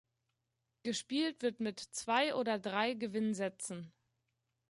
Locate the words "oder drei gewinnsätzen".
2.33-3.93